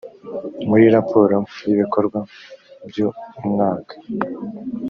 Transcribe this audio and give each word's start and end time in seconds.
muri 0.69 0.85
raporo 0.95 1.35
y 1.65 1.69
ibikorwa 1.73 2.19
byu 2.89 3.07
umwaka 3.43 3.93